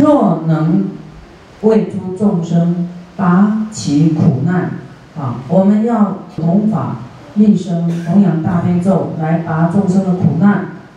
[0.00, 0.84] 若能
[1.62, 4.72] 为诸众生拔其苦难，
[5.18, 6.98] 啊，我们要弘法
[7.34, 10.52] 利生，弘扬大悲咒来拔众生的苦难，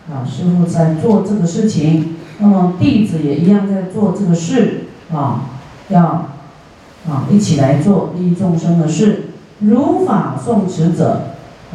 [0.09, 5.45] 啊，师傅在做这个事情，那么弟子也一样在做这个事，啊，
[5.89, 6.03] 要
[7.07, 9.29] 啊一起来做利众生的事。
[9.59, 11.21] 如法诵持者，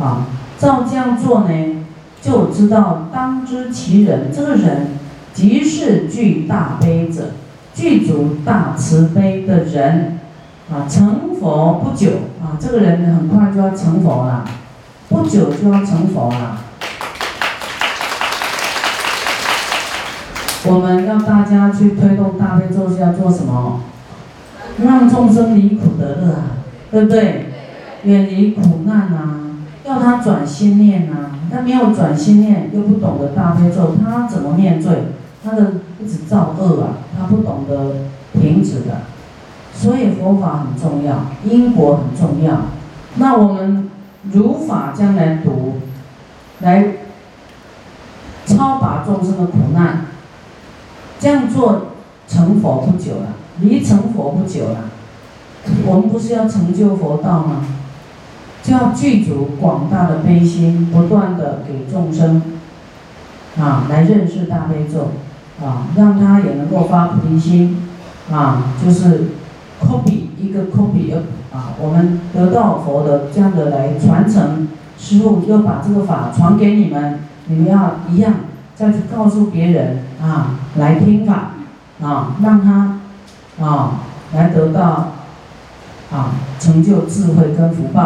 [0.01, 0.27] 啊，
[0.59, 1.85] 照这样做呢，
[2.21, 4.89] 就知道当知其人，这个人
[5.37, 7.33] 即是具大悲者。
[7.75, 10.19] 具足大慈悲的人，
[10.73, 12.09] 啊，成佛不久
[12.43, 14.47] 啊，这个人很快就要成佛了，
[15.11, 16.63] 不久就要成佛了。
[20.65, 23.83] 我们要大家去推动大悲咒是要做什么？
[24.83, 26.43] 让众生离苦得乐啊，
[26.91, 27.53] 对不对？
[28.05, 29.41] 远离苦难啊，
[29.85, 35.09] 要他转心念啊，他没有转心念，又不懂得大悲咒，他怎么面对？
[35.47, 39.03] 他的一直造恶啊，他不懂得停止的，
[39.73, 42.63] 所以佛法很重要，因果很重要。
[43.15, 43.89] 那我们
[44.33, 45.75] 如法将来读，
[46.63, 46.95] 来
[48.45, 50.07] 超拔众生的苦难，
[51.21, 51.93] 这样做
[52.27, 53.29] 成佛不久了，
[53.61, 54.91] 离成佛不久了。
[55.87, 57.65] 我们不是要成就佛道吗？
[58.65, 62.43] 就要具足广大的悲心，不断的给众生
[63.61, 65.11] 啊来认识大悲咒。
[65.65, 67.83] 啊，让他也能够发菩提心，
[68.31, 69.31] 啊，就是
[69.81, 71.15] copy 一个 copy
[71.53, 78.35] 啊，我们得到佛的这样的来传承，师傅又把这个法传给你们，你们要一样
[78.75, 81.53] 再去告诉别人啊，来听法，
[82.03, 83.01] 啊，让他
[83.65, 84.01] 啊
[84.35, 85.13] 来得到
[86.13, 88.03] 啊成就智慧跟福报，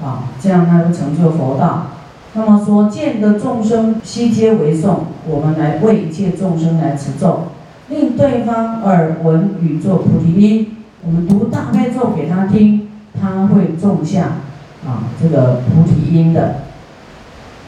[0.00, 1.86] 啊，这样他就成就佛道。
[2.34, 7.48] 那么说，见得众生悉皆为颂，我们来为一切众生来持咒，
[7.88, 10.76] 令对方耳闻宇宙菩提音。
[11.04, 14.38] 我们读大悲咒给他听，他会种下
[14.86, 16.56] 啊这个菩提音的。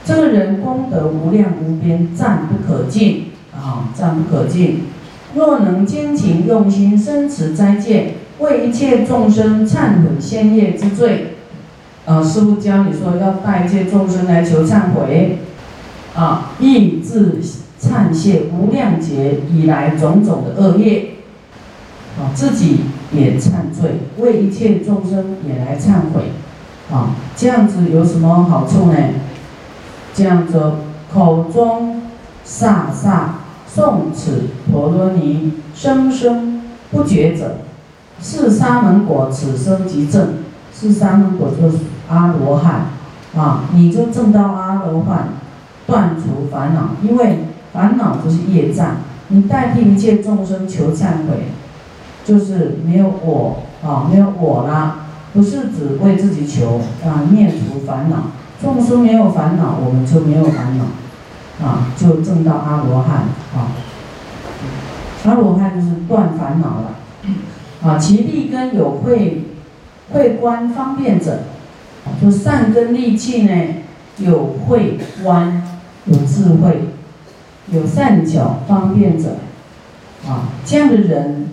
[0.04, 4.84] 这个人功德无量无边，赞不可尽啊，赞不可尽。
[5.34, 11.36] 若能坚勤用心，生持斋戒，为一切众生忏悔先业之罪。
[12.10, 15.38] 啊，师傅教你说要带一切众生来求忏悔，
[16.12, 17.38] 啊，意自
[17.80, 21.10] 忏谢无量劫以来种种的恶业，
[22.18, 22.80] 啊，自己
[23.12, 26.32] 也忏罪，为一切众生也来忏悔，
[26.92, 28.96] 啊，这样子有什么好处呢？
[30.12, 30.72] 这样子
[31.14, 32.02] 口中
[32.42, 33.36] 萨萨
[33.72, 37.58] 诵此陀罗尼，声声不绝者，
[38.20, 40.40] 是沙门果，此生即正。
[40.72, 41.76] 是沙门果，就是
[42.10, 42.86] 阿罗汉，
[43.36, 45.28] 啊，你就证到阿罗汉，
[45.86, 48.96] 断除烦恼，因为烦恼就是业障，
[49.28, 51.52] 你代替一切众生求忏悔，
[52.24, 58.16] 就是没有我，啊，没有我啦，不是只为自己求，啊，灭除烦恼，
[58.60, 63.18] 众生没有烦恼，我们就没有烦恼，啊，就证到阿罗汉，
[63.54, 63.70] 啊，
[65.26, 69.44] 阿罗汉就是断烦恼了，啊，其利根有慧。
[70.12, 71.38] 会观方便者，
[72.20, 73.52] 就善根利器呢，
[74.18, 75.62] 有慧观，
[76.06, 76.88] 有智慧，
[77.72, 79.36] 有善巧方便者，
[80.26, 81.48] 啊，这样的人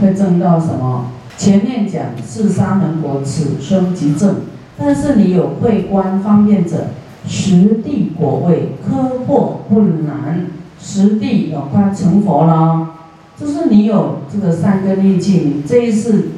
[0.00, 1.12] 会证到什么？
[1.36, 4.36] 前面讲是沙门果，此生即证。
[4.78, 6.88] 但是你有慧观方便者，
[7.26, 10.46] 实地果位，科破不难，
[10.80, 12.90] 实地有快成佛了。
[13.38, 16.28] 就是你有这个善根利器，你这一世。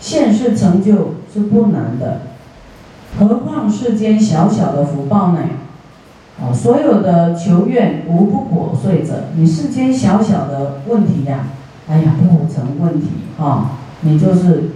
[0.00, 2.22] 现世成就是不难的，
[3.18, 5.38] 何况世间小小的福报呢？
[6.40, 11.46] 啊，所有的求愿无不果遂者，你世间小小的问题呀，
[11.88, 13.08] 哎呀不成问题
[13.38, 14.70] 啊，你就是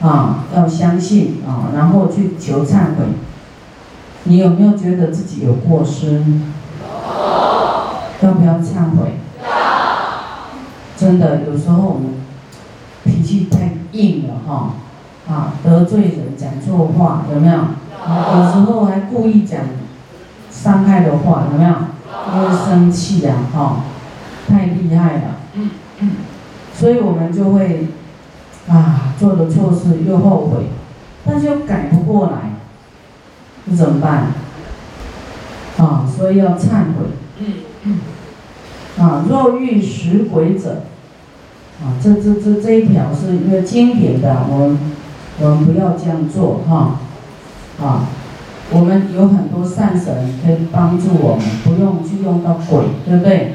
[0.00, 3.06] 啊要相信啊，然后去求忏悔。
[4.24, 6.22] 你有没有觉得自己有过失？
[8.20, 9.16] 要不要忏悔？
[10.96, 12.10] 真的，有时候我们
[13.04, 13.72] 脾气太。
[13.92, 14.74] 硬了哈，
[15.28, 17.54] 啊得罪人讲错话有没有？
[17.54, 19.60] 有时候还故意讲
[20.50, 21.74] 伤害的话有没有？
[22.34, 23.84] 因为生气呀哈，
[24.48, 25.22] 太厉害了，
[26.74, 27.88] 所以我们就会
[28.68, 30.66] 啊做了错事又后悔，
[31.24, 32.52] 但是又改不过来，
[33.64, 34.28] 那怎么办？
[35.78, 37.06] 啊，所以要忏悔。
[38.98, 40.82] 啊，若遇食鬼者。
[41.78, 44.78] 啊，这这这这一条是一个经典的，我们
[45.40, 46.98] 我们不要这样做哈，
[47.80, 48.08] 啊，
[48.70, 53.52] 我们有很多善神可以帮助我们，不用去用到鬼，对不对？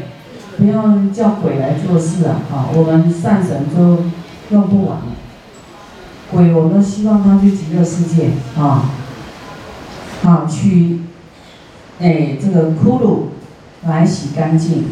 [0.58, 2.42] 不要叫鬼来做事啊！
[2.54, 3.98] 啊，我们善神都
[4.52, 4.98] 用不完。
[6.30, 8.92] 鬼，我们希望他去极乐世界啊，
[10.22, 11.00] 好去，
[12.00, 13.24] 哎，这个骷髅
[13.88, 14.86] 来洗干净，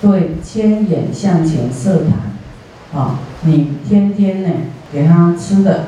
[0.00, 4.48] 对，千眼向前设坛，啊，你天天呢
[4.92, 5.86] 给他吃的，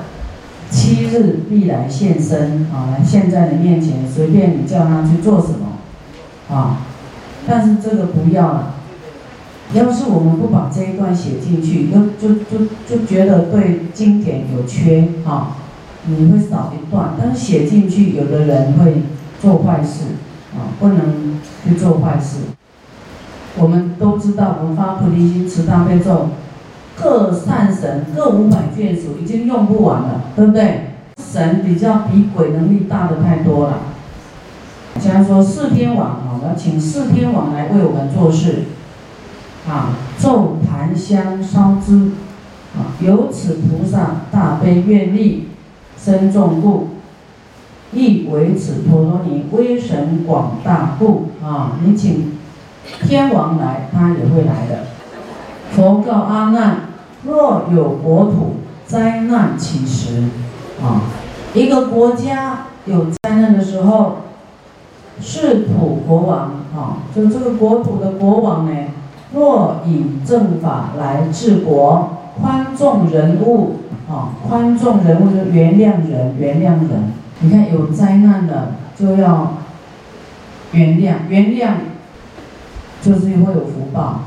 [0.70, 6.78] 七日必来现身，啊，来现在你面前，随便你叫他去做什么，啊，
[7.46, 8.74] 但是这个不要了。
[9.72, 15.58] 要是我们不把这一段写进去，就就就就觉得对经典有缺啊，
[16.06, 17.10] 你会少一段。
[17.16, 19.02] 但是写进去，有的人会
[19.40, 20.06] 做坏事
[20.56, 22.38] 啊，不能去做坏事。
[23.58, 26.30] 我们都知道，我们发菩提心、持大悲咒，
[27.00, 30.90] 各善神各五百眷属已经用不完了，对不对？
[31.18, 33.78] 神比较比鬼能力大的太多了。
[35.00, 38.64] 假如说四天王啊，我要请四天王来为我们做事。
[39.68, 42.12] 啊，奏檀香烧之，
[42.74, 45.48] 啊，由此菩萨大悲愿力
[45.98, 46.88] 深重故，
[47.92, 51.28] 亦为此陀罗尼威神广大故。
[51.42, 52.38] 啊，你请
[53.02, 54.86] 天王来，他也会来的。
[55.72, 56.89] 佛告阿难：
[57.24, 58.56] 若有国土
[58.86, 60.24] 灾难起时，
[60.82, 61.02] 啊，
[61.54, 64.16] 一个国家有灾难的时候，
[65.20, 66.38] 是土国王，
[66.74, 68.72] 啊，就这个国土的国王呢？
[69.32, 73.76] 若以正法来治国，宽纵人物，
[74.08, 77.12] 啊，宽纵人物就原谅人，原谅人。
[77.40, 79.54] 你看有灾难了，就要
[80.72, 81.70] 原谅，原谅
[83.00, 84.22] 就是会有福报，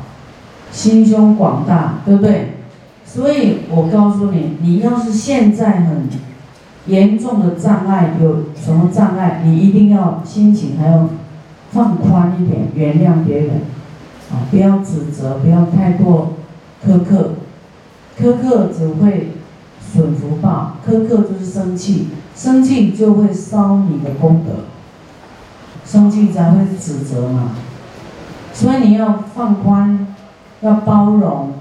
[0.71, 2.52] 心胸广大，对不对？
[3.13, 6.09] 所以我告诉你，你要是现在很
[6.87, 11.09] 严重的障碍，有什么障碍，你一定要心情还要
[11.71, 13.61] 放宽一点，原谅别人。
[14.31, 16.33] 啊，不要指责，不要太过
[16.83, 17.33] 苛刻，
[18.19, 19.33] 苛刻只会
[19.79, 24.63] 损福报，苛刻就是生气，生气就会烧你的功德，
[25.85, 27.51] 生气才会指责嘛。
[28.53, 30.07] 所以你要放宽，
[30.61, 31.51] 要包容，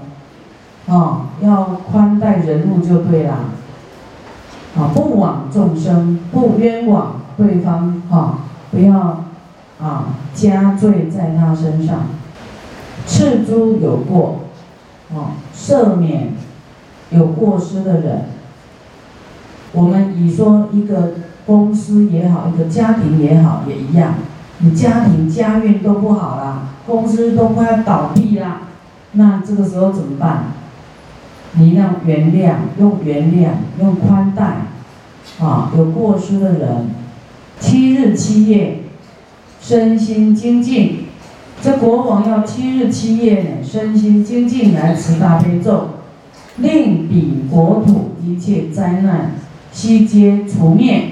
[0.87, 3.35] 啊，要宽待人物就对了。
[4.75, 8.39] 啊，不枉众生，不冤枉对方，哈，
[8.71, 9.23] 不要
[9.79, 12.07] 啊加罪在他身上。
[13.05, 14.39] 赤诸有过，
[15.13, 16.33] 啊，赦免
[17.11, 18.25] 有过失的人。
[19.73, 21.13] 我们以说一个
[21.45, 24.15] 公司也好，一个家庭也好，也一样。
[24.59, 28.61] 你家庭家运都不好了，公司都快要倒闭了，
[29.11, 30.45] 那这个时候怎么办？
[31.55, 34.43] 你要原谅，用原谅，用宽待，
[35.39, 36.89] 啊，有过失的人，
[37.59, 38.79] 七日七夜，
[39.61, 41.05] 身心精进。
[41.61, 45.89] 这国王要七日七夜呢，身心精进来持大悲咒，
[46.57, 49.33] 令彼国土一切灾难
[49.71, 51.11] 悉皆除灭。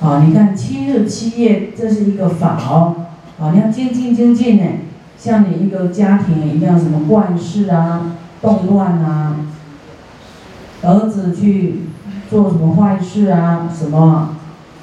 [0.00, 2.94] 啊，你看七日七夜，这是一个法哦。
[3.38, 4.64] 啊，你要精进精进呢，
[5.18, 9.36] 像你一个家庭一样，什么万事啊、动乱啊，
[10.82, 11.82] 儿子去
[12.30, 14.36] 做什么坏事啊，什么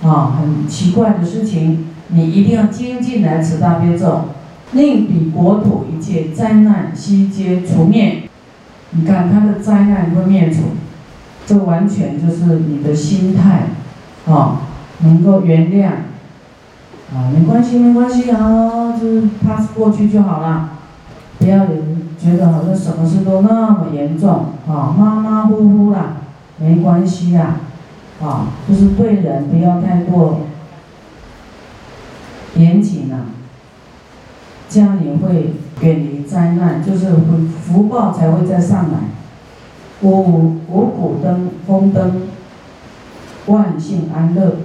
[0.03, 4.25] 啊很奇怪的事情，你一定要精进来持大悲咒。
[4.73, 8.23] 令彼国土一切灾难悉皆除灭。
[8.89, 10.61] 你看他的灾难会灭除，
[11.45, 13.67] 这完全就是你的心态，
[14.25, 14.61] 啊，
[15.01, 15.87] 能够原谅，
[17.15, 20.72] 啊，没关系没关系啊，就是 pass 过去就好了，
[21.43, 26.15] 不要人觉得好像什么事都那么严重，啊，马马虎虎啦，
[26.57, 27.57] 没关系呀，
[28.21, 30.37] 啊，就是对人不要太过
[32.55, 33.25] 严谨了。
[34.69, 38.99] 这样你会远离灾难，就是福福报才会再上来。
[40.01, 42.21] 五五谷灯、风灯，
[43.47, 44.59] 万幸安乐，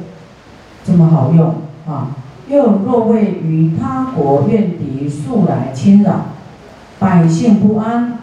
[0.85, 1.55] 这么好用
[1.89, 2.15] 啊！
[2.49, 6.27] 又若为与他国怨敌速来侵扰，
[6.99, 8.19] 百姓不安。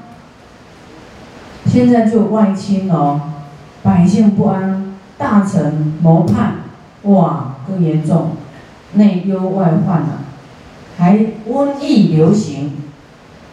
[1.65, 3.20] 现在就外侵哦，
[3.82, 6.58] 百姓不安，大臣谋叛，
[7.03, 8.32] 哇，更严重，
[8.94, 10.20] 内忧外患了。
[10.98, 11.17] 还
[11.50, 12.72] 瘟疫流行，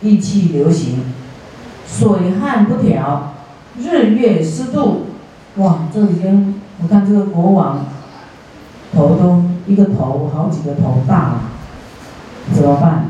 [0.03, 1.01] 疫气流行，
[1.87, 3.33] 水旱不调，
[3.79, 5.07] 日月湿度，
[5.57, 7.87] 哇，这已经我看这个国王
[8.95, 11.41] 头都一个头好几个头大了，
[12.53, 13.07] 怎么办？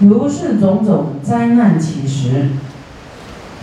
[0.00, 2.50] 如是种种灾难起时，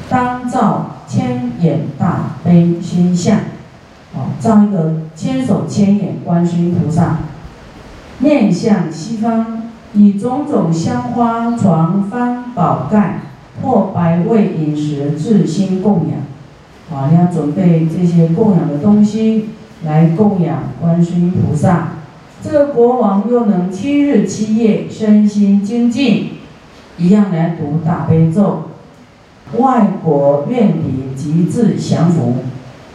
[0.10, 3.38] 当造千眼大悲心相，
[4.14, 7.20] 哦，造一个千手千眼观世音菩萨，
[8.20, 9.64] 面向西方。
[9.96, 13.20] 以种种香花、床幡、宝盖
[13.62, 16.98] 或百味饮食，自心供养。
[16.98, 19.50] 啊，你要准备这些供养的东西
[19.86, 21.90] 来供养观世音菩萨。
[22.44, 26.32] 这个国王又能七日七夜身心精进，
[26.98, 28.64] 一样来读大悲咒。
[29.58, 32.36] 外国怨敌即自降服，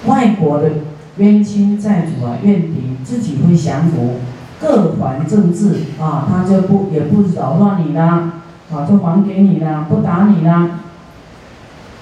[0.06, 0.70] 外国的
[1.16, 4.16] 冤亲债主啊，怨敌自己会降服，
[4.60, 8.32] 各还政治啊，他就不也不扰乱你啦，
[8.70, 10.80] 啊，就还给你啦，不打你啦，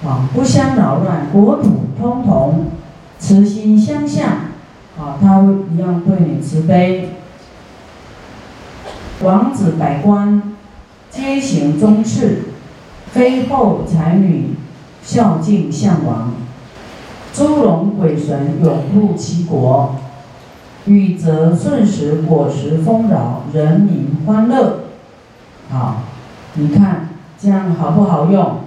[0.03, 2.65] 啊，不相扰乱，国土通同，
[3.19, 4.27] 慈心相向，
[4.99, 7.11] 啊，他会一样对你慈悲。
[9.23, 10.41] 王子百官
[11.09, 12.39] 皆行忠次。
[13.11, 14.49] 妃后才女
[15.01, 16.33] 孝敬相王，
[17.33, 19.95] 诸龙鬼神永护其国，
[20.85, 24.79] 雨则顺时，果实丰饶，人民欢乐。
[25.69, 26.03] 好，
[26.55, 27.09] 你看
[27.39, 28.57] 这样好不好用？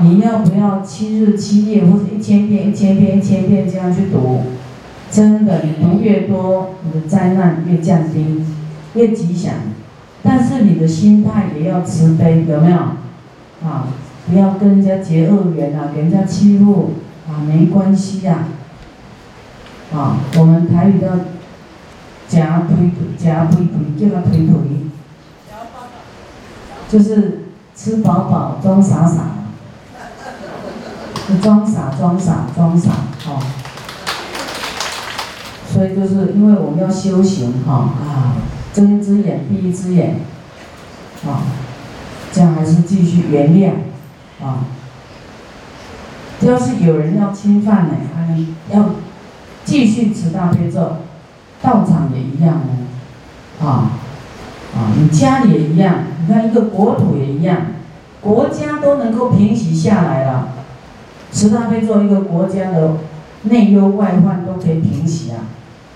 [0.00, 4.40] 你要不要七日七夜或者一千遍、一千遍、一千遍这样去读？
[5.10, 8.42] 真的，你读越多，你的灾难越降低，
[8.94, 9.54] 越吉祥。
[10.22, 12.78] 但是你的心态也要慈悲，有没有？
[13.64, 13.88] 啊，
[14.28, 16.92] 不要跟人家结恶缘啊，给人家欺负
[17.28, 18.44] 啊，没关系呀。
[19.92, 21.08] 啊，我们台语叫
[22.28, 24.54] 夹推推，夹推推，叫他推推，
[26.88, 27.42] 就是
[27.76, 29.32] 吃饱饱装傻傻，
[31.42, 32.90] 装傻装傻装傻，
[33.26, 33.42] 哦。
[35.72, 38.36] 所以就是因为我们要修行哈啊，
[38.72, 40.16] 睁一只眼闭一只眼，
[41.26, 41.42] 啊。
[42.34, 43.72] 这样还是继续原谅，
[44.42, 44.64] 啊，
[46.40, 48.88] 要是有人要侵犯呢，还要
[49.66, 50.96] 继续持大悲咒，
[51.60, 52.62] 道场也一样
[53.60, 54.00] 哦，啊，
[54.74, 57.66] 啊，你家里也一样，你看一个国土也一样，
[58.22, 60.54] 国家都能够平息下来了，
[61.30, 62.96] 持大悲咒，一个国家的
[63.42, 65.44] 内忧外患都可以平息啊。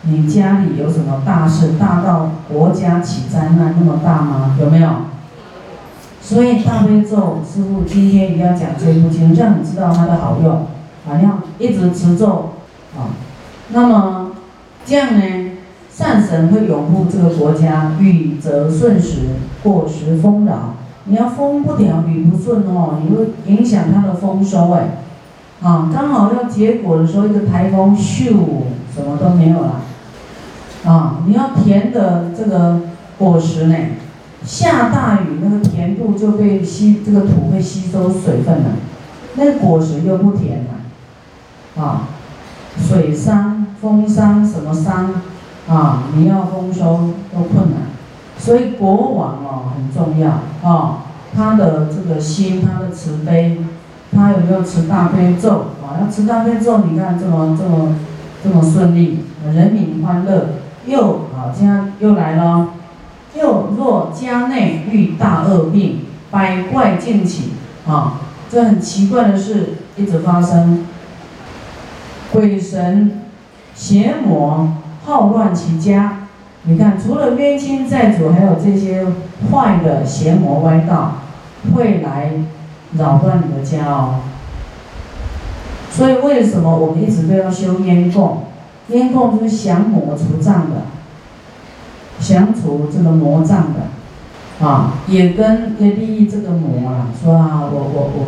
[0.08, 4.56] 你家里有什么大事，大到国家起灾难那么大吗？
[4.60, 4.88] 有没有？
[6.22, 10.66] 所以大悲咒，师傅今天一定要讲这部经，让你知道它的好用，
[11.06, 12.50] 反正一直持咒，
[12.96, 13.14] 啊，
[13.70, 14.32] 那么
[14.84, 15.50] 这样呢，
[15.88, 19.28] 善神会拥护这个国家，雨则顺时，
[19.62, 20.74] 果实丰饶。
[21.04, 24.98] 你要风不调，雨不顺哦，你会影响它的丰收哎，
[25.62, 28.34] 啊，刚好要结果的时候，一个台风咻，
[28.92, 29.82] 什么都没有了，
[30.86, 32.80] 啊，你要甜的这个
[33.18, 33.76] 果实呢？
[34.44, 38.76] 下大雨，那个甜度就被吸，这个土会吸收水分了，
[39.34, 42.08] 那果实又不甜了，啊，
[42.78, 45.14] 水伤、风伤、什么伤，
[45.68, 47.88] 啊，你要丰收都困难，
[48.38, 50.30] 所以国王哦很重要
[50.62, 53.64] 啊，他的这个心，他的慈悲，
[54.12, 55.98] 他有没有持大悲咒啊？
[56.00, 57.96] 要持大悲咒，你看这么这么
[58.44, 60.50] 这么顺利，人民欢乐，
[60.86, 62.68] 又啊，这样又来了。
[63.34, 67.52] 又若家内遇大恶病，百怪尽起，
[67.86, 70.86] 啊，这很奇怪的事一直发生。
[72.32, 73.22] 鬼神
[73.74, 74.74] 邪魔
[75.04, 76.28] 好乱其家，
[76.62, 79.06] 你看，除了冤亲债主，还有这些
[79.50, 81.18] 坏的邪魔歪道
[81.74, 82.32] 会来
[82.96, 84.20] 扰乱你的家哦。
[85.90, 88.45] 所以为什么我们一直都要修烟供？
[88.88, 90.82] 烟供就是降魔除障的。
[92.18, 98.26] 降除这个魔障的，啊，也跟也利益这个魔啊，说啊，我我我，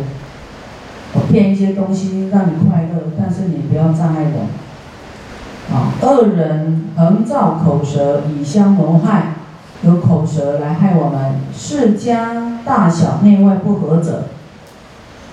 [1.13, 9.33] 我骗一些东西让你快乐，但是你不要障碍我，啊，恶人横造口舌以相谋害，
[9.81, 14.25] 有口舌来害我们，世家大小内外不和者，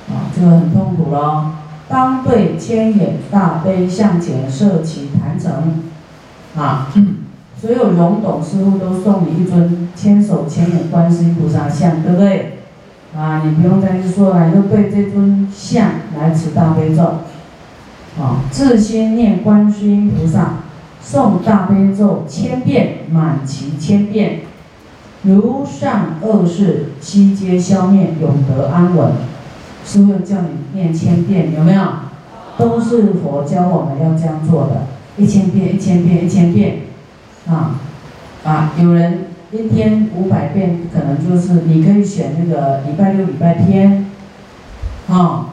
[0.08, 1.50] 啊，这个很痛苦咯。
[1.88, 5.84] 当对千眼大悲向前设起坛城，
[6.56, 6.92] 啊。
[7.58, 12.58] 所有容懂师傅都送你一尊千手千眼观世音菩萨像，对不对？
[13.16, 15.88] 啊，你不用再去说了，就对这尊像
[16.18, 17.02] 来持大悲咒。
[18.20, 20.56] 啊，自心念观世音菩萨，
[21.02, 24.40] 诵大悲咒千遍，满其千遍，
[25.22, 29.12] 如上恶事悉皆消灭，永得安稳。
[29.86, 31.82] 师傅叫你念千遍，有没有？
[32.58, 36.78] 都是佛教我们要这样做的，一千遍，一千遍，一千遍。
[37.48, 37.78] 啊，
[38.44, 44.06] 啊，有人一天五百遍，可能就是你可以选那个礼拜六、礼拜天，
[45.08, 45.50] 啊，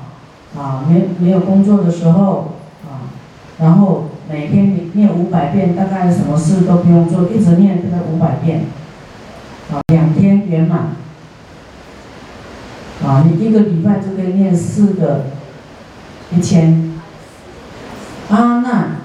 [0.58, 3.14] 啊，没没有工作的时候，啊，
[3.60, 8.62] 然后每天你念五百遍，大概什么事都不用做，一直念这个五百遍，
[9.72, 10.48] 啊，两天。
[10.48, 11.03] 圆满。
[13.06, 15.26] 啊，你一个礼拜就可以念四个
[16.32, 16.94] 一千。
[18.30, 18.98] 阿难，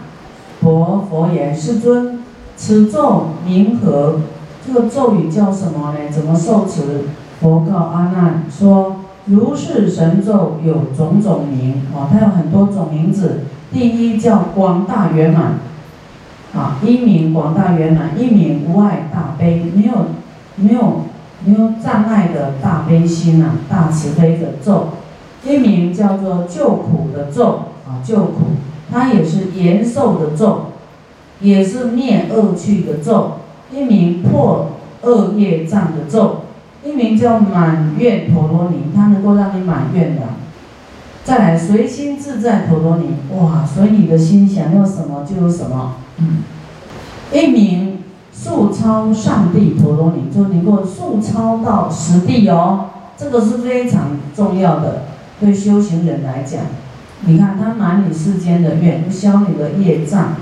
[0.60, 2.20] 佛佛言：世尊，
[2.56, 4.20] 此咒名何？
[4.66, 5.98] 这个咒语叫什么呢？
[6.10, 7.06] 怎么受持？
[7.40, 13.40] 佛告阿难说：如是神咒有种种名，啊，它有很多种名字。
[13.72, 15.58] 第一叫广大圆满，
[16.54, 20.06] 啊，一名广大圆满，一名无碍大悲，没有
[20.56, 21.02] 没有
[21.44, 24.88] 没有障碍的大悲心呐，大慈悲的咒。
[25.44, 28.56] 一名叫做救苦的咒，啊，救苦，
[28.90, 30.72] 它也是延寿的咒，
[31.40, 33.34] 也是灭恶趣的咒。
[33.72, 36.44] 一名破恶业障的咒，
[36.84, 40.22] 一名叫满愿陀罗尼，它能够让你满愿的。
[41.22, 43.64] 再来随心自在陀罗尼，哇！
[43.64, 45.96] 所以你的心想要什么就有什么。
[46.16, 46.38] 嗯，
[47.32, 47.97] 一名
[48.40, 52.90] 速超上帝陀罗尼，就能够速超到实地哦。
[53.16, 55.02] 这个是非常重要的，
[55.40, 56.60] 对修行人来讲。
[57.22, 60.34] 你看他满你世间的愿，消你的业障，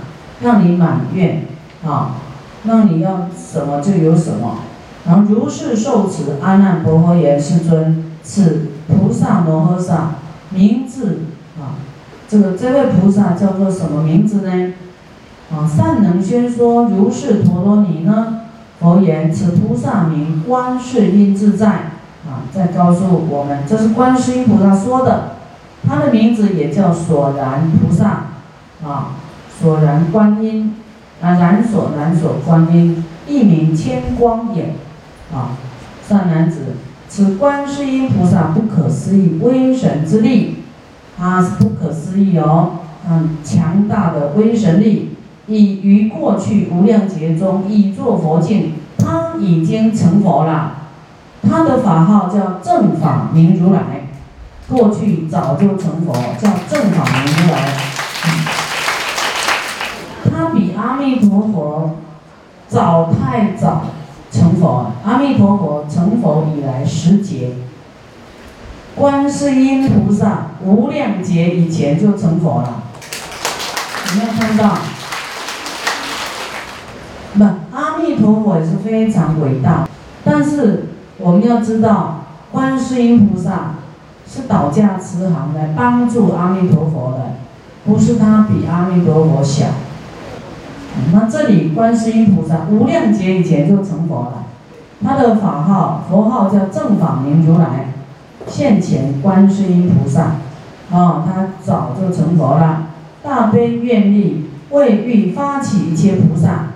[0.43, 1.45] 让你满愿
[1.87, 2.17] 啊，
[2.65, 4.59] 让你要什么就有什么。
[5.07, 10.11] 然后如是受持，阿难婆诃言：世尊，此菩萨摩诃萨。
[10.51, 11.23] 名字
[11.59, 11.75] 啊，
[12.29, 14.75] 这个这位菩萨叫做什么名字呢？
[15.53, 18.41] 啊，善能宣说如是陀罗尼呢？
[18.81, 21.69] 佛言：此菩萨名观世音自在。
[22.27, 25.37] 啊，在告诉我们，这是观世音菩萨说的。
[25.87, 28.25] 他的名字也叫所然菩萨。
[28.85, 29.15] 啊，
[29.61, 30.75] 所然观音，
[31.23, 34.75] 啊，然所然所观音，一名千光眼。
[35.33, 35.57] 啊，
[36.07, 36.75] 善男子。
[37.09, 40.65] 此观世音菩萨不可思议威神之力，
[41.17, 45.16] 它是不可思议哦，嗯，强大的威神力，
[45.47, 50.75] 已于过去无量劫中已作佛境，他已经成佛了。
[51.49, 54.09] 他的法号叫正法明如来，
[54.69, 57.75] 过去早就成佛，叫正法明如来。
[60.31, 61.97] 他比阿弥陀佛
[62.69, 63.87] 早太早。
[64.29, 67.53] 成佛，阿弥陀佛成佛以来十劫，
[68.95, 72.83] 观世音菩萨无量劫以前就成佛了。
[74.09, 74.77] 有没有看到？
[77.39, 79.89] 不，阿弥陀佛也是非常伟大，
[80.25, 83.75] 但是我们要知道，观世音菩萨
[84.27, 87.35] 是倒驾慈航来帮助阿弥陀佛的，
[87.85, 89.67] 不是他比阿弥陀佛小。
[91.13, 94.45] 那这里观世音菩萨无量劫以前就成佛了，
[95.05, 97.93] 他的法号佛号叫正法明如来，
[98.47, 100.37] 现前观世音菩萨，
[100.91, 102.85] 哦，他早就成佛了，
[103.23, 106.69] 大悲愿力为欲发起一切菩萨，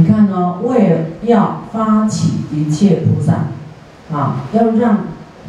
[0.00, 3.48] 你看哦，为了要发起一切菩萨，
[4.10, 5.00] 啊，要让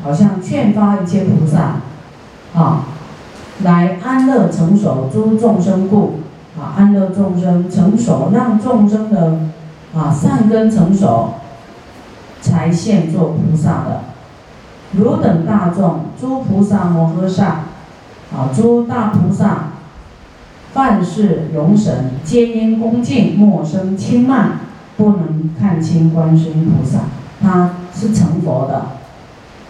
[0.03, 1.77] 好像劝发一切菩萨，
[2.53, 2.83] 啊，
[3.63, 6.19] 来安乐成熟诸众生故。
[6.59, 9.39] 啊，安乐众生成熟，让众生的
[9.95, 11.35] 啊善根成熟，
[12.41, 14.01] 才现做菩萨的。
[14.91, 17.45] 汝等大众，诸菩萨摩诃萨，
[18.35, 19.69] 啊，诸大菩萨，
[20.73, 24.59] 凡事容神，皆因恭敬，莫生轻慢，
[24.95, 26.99] 不能看清观世音菩萨，
[27.41, 28.85] 他是成佛的。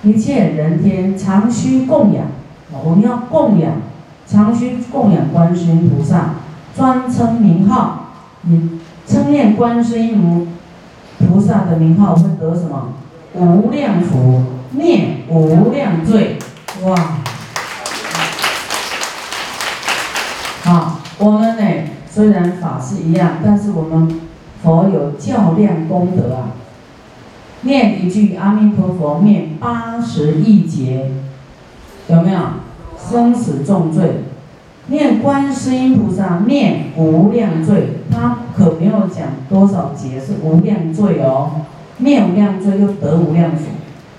[0.03, 2.25] 一切人天常须供养，
[2.71, 3.73] 我们要供养，
[4.27, 6.35] 常须供养观世音菩萨。
[6.75, 8.11] 专称名号，
[8.43, 10.47] 你称念观世音
[11.17, 12.93] 菩萨的名号会得什么？
[13.33, 16.37] 无量福，灭无量罪，
[16.83, 16.95] 哇！
[20.63, 21.63] 好，我们呢
[22.09, 24.19] 虽然法是一样，但是我们
[24.63, 26.51] 佛有较量功德啊。
[27.61, 31.11] 念一句阿弥陀佛，灭八十亿劫，
[32.07, 32.39] 有没有？
[32.97, 34.23] 生死重罪。
[34.87, 41.51] 念观世音菩萨灭无量罪，他可没有讲多少劫是无量罪哦，
[41.99, 43.65] 灭无量罪就得无量福。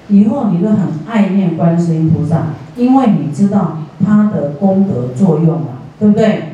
[0.08, 5.66] 以后你都很爱念观世音菩萨，因为你知道他的功德作用了，
[5.98, 6.51] 对不对？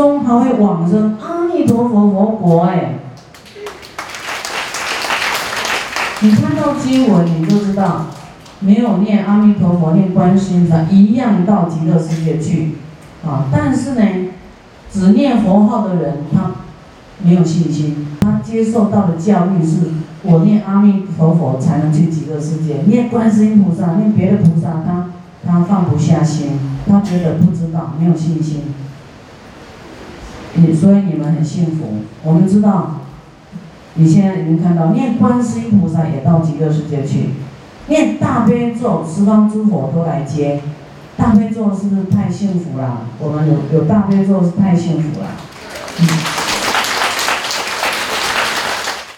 [0.00, 2.94] 中还会往生阿弥陀佛佛国哎。
[6.22, 8.06] 你看到经文你就知道。
[8.62, 12.74] 没有念阿弥陀佛、念观世音菩萨，一样到极乐世界去，
[13.24, 13.46] 啊！
[13.50, 14.02] 但是呢，
[14.92, 16.50] 只念佛号的人，他
[17.22, 19.92] 没有信心，他接受到的教育是：
[20.24, 25.06] 我念阿弥陀佛才能去极乐世界，念观世音菩萨、念别的菩萨，他
[25.46, 28.64] 他放不下心，他觉得不知道，没有信心。
[30.54, 31.86] 你所以你们很幸福，
[32.24, 33.00] 我们知道，
[33.94, 37.30] 你现在已经看到，念观世音菩萨也到极乐世界去，
[37.86, 40.60] 念大悲咒，十方诸佛都来接。
[41.16, 43.02] 大悲咒是不是太幸福了？
[43.18, 45.26] 我们有有大悲咒是太幸福了。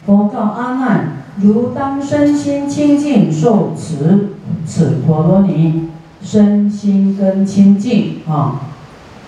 [0.04, 4.30] 佛告阿难：如当身心清净受持
[4.66, 5.90] 此陀罗尼，
[6.20, 8.71] 身心跟清净啊，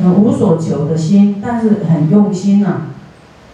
[0.01, 2.87] 呃无所求的心，但是很用心呐。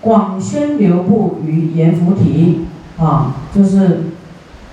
[0.00, 2.64] 广宣流布于阎浮提
[2.98, 4.04] 啊，就是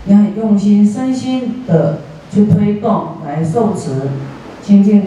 [0.05, 1.99] 要用心身心的
[2.31, 4.09] 去推动来受持
[4.63, 5.03] 清净，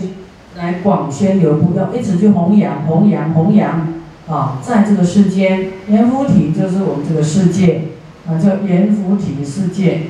[0.56, 3.88] 来广宣流布，要一直去弘扬弘扬弘扬
[4.28, 7.84] 啊，在这个世间，阎浮提就是我们这个世界
[8.28, 10.02] 啊，叫阎浮提世界，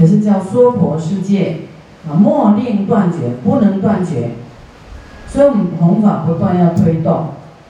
[0.00, 1.58] 也是叫娑婆世界
[2.08, 4.30] 啊，莫令断绝，不能断绝，
[5.30, 7.28] 所以我们弘法不断要推动。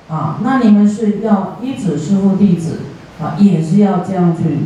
[0.09, 2.81] 啊，那你们是要依止师父弟子
[3.21, 4.61] 啊，也是要这样去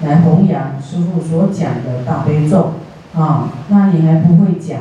[0.00, 2.72] 来弘扬师父所讲的大悲咒
[3.14, 3.50] 啊。
[3.68, 4.78] 那你还不会讲，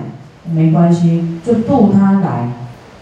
[0.49, 2.49] 没关系，就度他来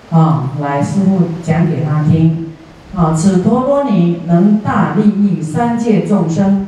[0.10, 2.54] 啊，来师父讲给他听
[2.96, 3.14] 啊。
[3.14, 6.68] 此陀罗尼能大利益三界众生，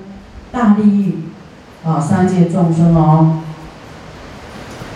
[0.51, 1.23] 大利益
[1.83, 3.41] 啊三界众生哦。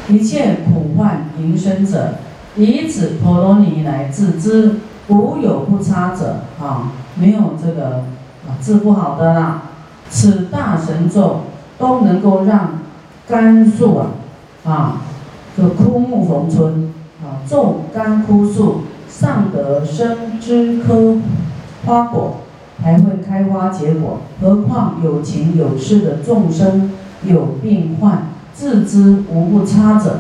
[0.09, 2.19] 一切苦患迎生者，
[2.65, 4.75] 以此陀罗尼来治之。
[5.11, 8.03] 无有不差者啊，没有这个
[8.47, 9.63] 啊治不好的啦。
[10.07, 11.39] 此大神咒
[11.79, 12.81] 都能够让
[13.27, 14.05] 甘树啊
[14.63, 15.01] 啊，
[15.57, 16.93] 这枯木逢春
[17.23, 21.17] 啊，种甘枯树上得生枝科
[21.87, 22.41] 花果，
[22.83, 24.19] 还会开花结果。
[24.39, 26.91] 何况有情有事的众生
[27.23, 30.19] 有病患，治之无不差者。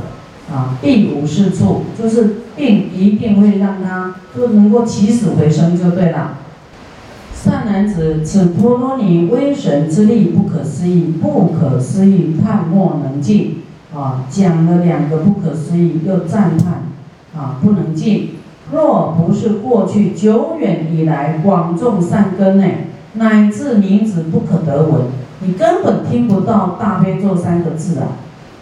[0.51, 6.39] 啊，必无是处，就是病一定会让他就能够起死回生就对了。
[7.33, 13.57] 善男子，此陀罗尼威神之力不可思议，不可思议，叹莫能尽。
[13.95, 16.83] 啊，讲了两个不可思议，又赞叹，
[17.35, 18.31] 啊，不能尽。
[18.71, 22.65] 若不是过去久远以来广种善根呢，
[23.13, 25.01] 乃至名字不可得闻，
[25.39, 28.07] 你根本听不到大悲咒三个字啊。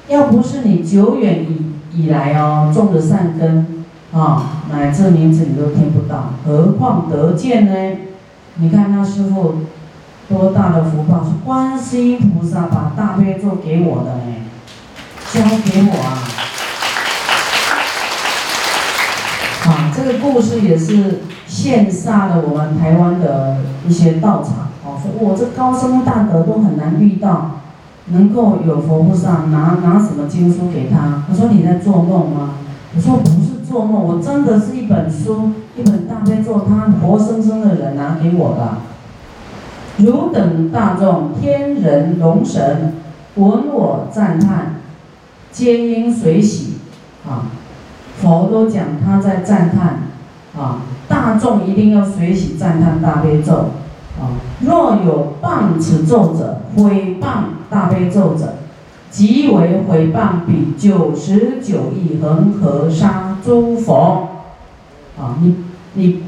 [0.08, 1.58] 要不是你久远以
[1.97, 3.83] 以来哦，种的善根
[4.13, 7.97] 啊，乃至名字你都听不到，何况得见呢？
[8.57, 9.62] 你看那师傅
[10.29, 14.36] 多大的福报，是观世音菩萨把大悲咒给我的呢，
[15.33, 16.21] 交给我啊！
[19.65, 23.57] 啊，这个故事也是羡煞了我们台湾的
[23.88, 27.62] 一些道场哦，说我这高僧大德都很难遇到。
[28.10, 31.24] 能够有佛菩萨拿拿什么经书给他？
[31.28, 32.56] 他说你在做梦吗？
[32.96, 38.78] 我说不是做梦，我真的是一本书，一本大悲咒，他活生生的人拿给我的。
[39.98, 42.93] 汝等大众，天人龙神
[43.36, 44.76] 闻我赞叹，
[45.52, 46.78] 皆应随喜
[47.28, 47.50] 啊！
[48.20, 50.04] 佛都讲他在赞叹
[50.56, 53.72] 啊，大众一定要随喜赞叹大悲咒。
[54.19, 54.38] 啊！
[54.62, 57.27] 若有谤此咒者，毁谤
[57.69, 58.56] 大悲咒者，
[59.12, 64.30] 即为毁谤彼九十九亿恒河沙诸佛。
[65.19, 65.38] 啊！
[65.41, 65.56] 你
[65.93, 66.23] 你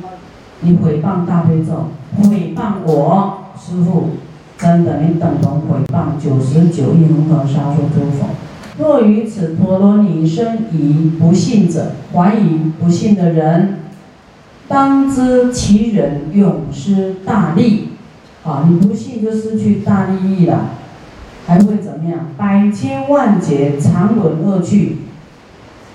[0.62, 4.10] 你毁谤大悲咒，毁谤我师父，
[4.58, 8.28] 真的你等同毁谤九十九亿恒河沙数诸佛。
[8.78, 13.80] 若于此陀罗尼生以不信者，怀疑不信的人。
[14.70, 17.90] 当知其人永失大利，
[18.46, 18.68] 啊！
[18.70, 20.70] 你不信就失去大利益了，
[21.48, 22.28] 还会怎么样？
[22.38, 24.98] 百千万劫常轮恶趣，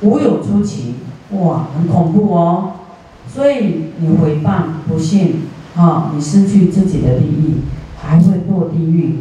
[0.01, 0.97] 无有出奇，
[1.31, 2.73] 哇，很恐怖哦！
[3.33, 5.43] 所以你回谤不信，
[5.77, 7.61] 啊，你失去自己的利益，
[8.03, 9.21] 还会堕地狱，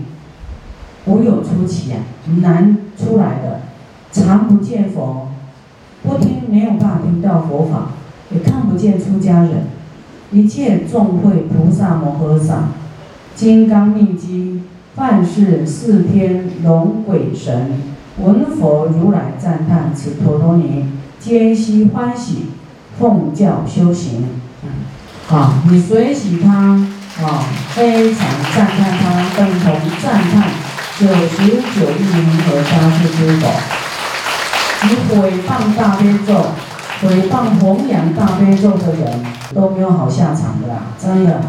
[1.05, 1.99] 无有出奇啊，
[2.41, 3.61] 难出来的，
[4.11, 5.27] 常不见佛，
[6.01, 7.89] 不听没有办法听到佛法。
[8.31, 9.67] 也看不见出家人，
[10.31, 12.69] 一切众会菩萨摩诃萨、
[13.35, 14.61] 金刚密机、
[14.95, 17.81] 梵世四天龙鬼神，
[18.19, 20.85] 闻佛如来赞叹此陀罗尼，
[21.19, 22.47] 皆悉欢喜，
[22.99, 24.25] 奉教修行。
[25.29, 26.51] 啊，你随喜他，
[27.21, 30.49] 啊，非常赞叹他，共同赞叹
[30.99, 33.51] 九十九亿银河沙数诸佛。
[34.83, 36.45] 你毁谤大悲咒。
[37.03, 41.41] 诽谤弘扬大悲咒的人都没有好下场的啦，真的。